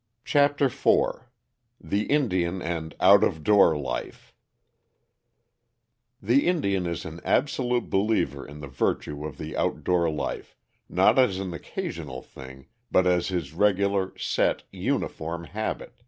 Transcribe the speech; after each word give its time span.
]CHAPTER 0.24 0.64
IV 0.64 1.20
THE 1.80 2.06
INDIAN 2.06 2.60
AND 2.60 2.96
OUT 2.98 3.22
OF 3.22 3.44
DOOR 3.44 3.78
LIFE 3.78 4.34
The 6.20 6.48
Indian 6.48 6.86
is 6.88 7.04
an 7.04 7.20
absolute 7.24 7.88
believer 7.88 8.44
in 8.44 8.58
the 8.62 8.66
virtue 8.66 9.24
of 9.24 9.38
the 9.38 9.56
outdoor 9.56 10.10
life, 10.10 10.56
not 10.88 11.20
as 11.20 11.38
an 11.38 11.54
occasional 11.54 12.20
thing, 12.20 12.66
but 12.90 13.06
as 13.06 13.28
his 13.28 13.52
regular, 13.52 14.12
set, 14.18 14.64
uniform 14.72 15.44
habit. 15.44 16.02